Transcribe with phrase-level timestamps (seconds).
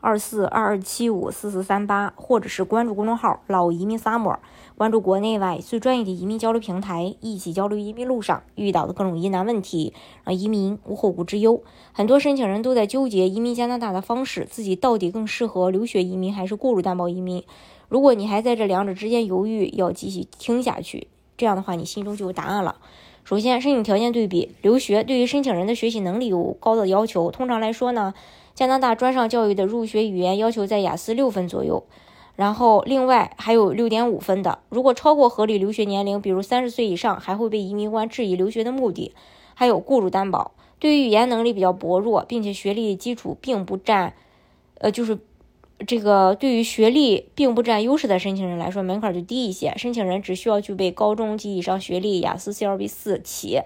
[0.00, 4.38] 二四二二七五四四三八，或者是关注公众号“老移民 Summer”，
[4.76, 9.92] 关注国内外最专业的移民交流平台，一起交流移民路上遇到的各种疑难问题，
[10.24, 11.62] 让移民无后顾之忧。
[11.92, 17.44] 很多申请人都在纠结移民加拿大的方式，自己到底更适合留学移民还是雇主担保移民？
[17.88, 22.76] 如果你还在这两者之间犹豫，要继续听下去，这样的话你心中就有答案了。
[23.22, 27.30] 首先，申请条件对比，留学对于申请人的学习能力有高的要求。
[27.30, 28.14] 通常来说呢，
[28.54, 31.84] 加拿大专上教育的入学语言要求在雅思六分左右，
[32.36, 34.58] 然后另外还有六点五分的。
[34.68, 39.14] 如果超过合理留学年龄，比如三十岁以上，还会被移民官质疑留学的目的。
[39.54, 44.14] 还有雇主担保，对于语言能力比较薄弱，并且学历基础并不占，
[44.78, 45.18] 呃，就是。
[45.86, 49.72] 这个对于学历并不占优势的申请人来说，门槛就低一些。
[49.78, 53.62] 申请人只需要具备高中及以上学历，雅思 CLB 四起，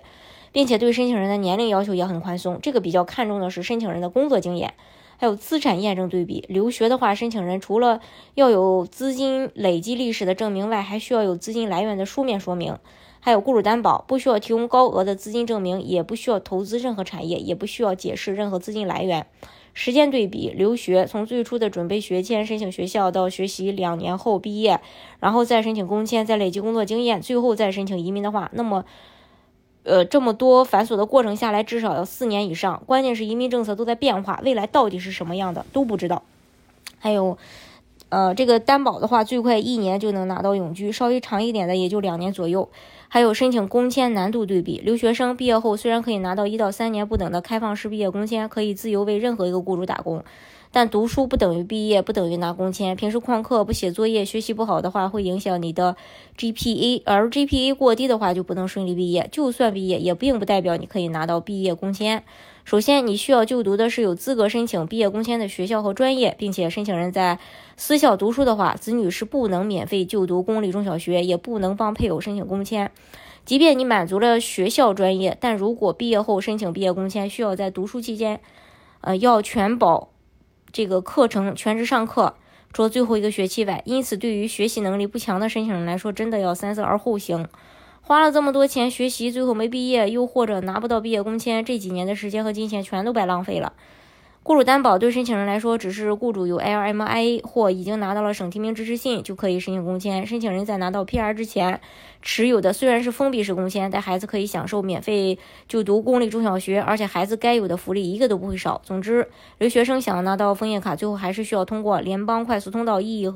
[0.55, 2.61] 并且对申请人的年龄要求也很宽松。
[2.63, 4.75] 这个比较看重的是申请人的工作经验，
[5.17, 6.45] 还有资产验证对比。
[6.49, 8.01] 留学的话，申请人除了
[8.35, 12.79] 要有资金累积历史的证明外，还需要有资金来源的书面说明，
[13.19, 19.27] 还有雇主担保，不需要提供高额的资金证明，也不需要投资任何产业，也不需要解释任何资金来源。
[19.77, 24.79] 时间对比，留学从最初的准备学签、申请学校到学习两年后毕业，
[25.19, 28.85] 然后再申请工签，再累积工作经验，最后再申请移民的话，那么，
[29.85, 32.83] 呃，这么多繁琐的过程下来，至少要四年以上。
[32.85, 36.23] 关键是移民政策都在变化，未来到底是什么样的都不知道。
[36.99, 37.39] 还有。
[38.11, 42.69] 呃，这个担保的话，最快一年就能拿到永居，稍微长一点的也就两年左右。
[43.09, 50.23] 还有申请工签难度对比，留学生毕业后虽然可以拿到一到三年不等的开放式毕业工签，可以自由为任何一个雇主打工，
[50.75, 52.97] 但读书不等于毕业，不等于拿工签。
[52.97, 55.95] 平时旷课不写作业，学习不好的话，会影响你的
[56.37, 59.29] GPA，而 GPA 过低的话就不能顺利毕业。
[59.31, 62.25] 就算毕业，也并不代表你可以拿到毕业工签。
[62.65, 67.39] 首先，你需要就读的是有资格申请毕业工签的学校和专业，并且申请人在
[67.77, 72.91] 私校读书的话，子女是不能免费就读公立中小学，也不能帮配偶申请工签。
[73.45, 78.41] 即便你满足了学校专业，但如果毕业后申请毕业工签，需要在读书期间，
[79.03, 80.09] 呃，要全保
[80.75, 82.35] 这个课程全职上课，
[82.73, 83.81] 除了最后一个学期外。
[83.87, 87.47] 因此，对于学习能力不强的申请人来说，真的要三思而后行。
[88.03, 93.73] 花了这么多钱学习，最后没毕业，又或者拿不到毕业工签，这几年的时间和金钱全都白浪费了。
[94.47, 100.27] 雇主担保对申请人来说，只是雇主有 LMIA 或已经拿到了省提名支持信就可以申请工签。
[100.27, 101.81] 申请人在拿到 PR 之前
[102.21, 108.83] 持有的虽然是封闭式工签，但孩子可以享受免费就读公立中小学，而且孩子该有的福利一个都不会少。
[108.85, 113.33] 总之，留学生想要拿到枫叶卡，最后还是需要通过联邦快速通道 E，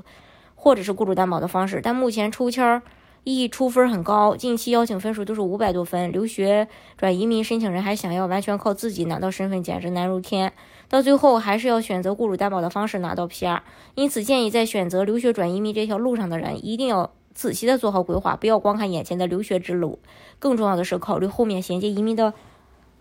[0.55, 1.81] 或者是雇主担保的方式。
[1.83, 2.83] 但目前抽签儿。
[3.25, 6.11] E 出分很高，近期邀请分数都是五百多分。
[6.13, 10.53] 留学转移民申请人还想要完全靠自己拿到身份，简直难如天。
[10.89, 13.61] 到最后还是要选择雇主担保的方式拿到 PR。
[13.95, 19.99] 因此，建议在选择留学转移民这条路上的人，一定要仔细的做好规划，不要光看眼前的留学之路，
[20.39, 22.33] 更重要的是考虑后面衔接移民的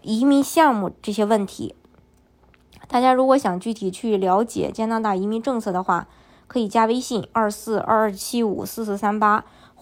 [0.02, 1.74] 移民项目这些问题。
[2.90, 6.08] 大家如果想具体去了解加拿大移民政策的话，
[6.48, 9.46] 可以加微信二四二二七五四四三八。